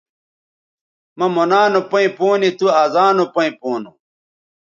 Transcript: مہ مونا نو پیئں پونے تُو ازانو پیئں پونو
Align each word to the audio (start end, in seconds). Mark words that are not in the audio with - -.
مہ 1.17 1.25
مونا 1.33 1.61
نو 1.73 1.81
پیئں 1.89 2.09
پونے 2.17 2.49
تُو 2.57 2.67
ازانو 2.83 3.25
پیئں 3.33 3.51
پونو 3.59 3.91